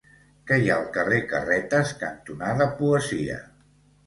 [0.51, 3.39] Què hi ha al carrer Carretes cantonada Poesia?